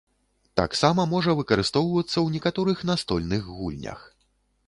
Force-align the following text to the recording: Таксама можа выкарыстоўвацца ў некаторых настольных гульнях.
Таксама 0.59 1.01
можа 1.11 1.35
выкарыстоўвацца 1.39 2.13
ў 2.13 2.27
некаторых 2.37 2.77
настольных 2.93 3.41
гульнях. 3.59 3.99